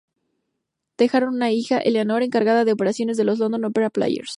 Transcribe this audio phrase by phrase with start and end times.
[0.97, 4.29] Dejaron una hija, Eleanor, encargada de operaciones de los London Opera Players.